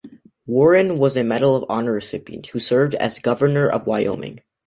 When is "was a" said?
0.97-1.23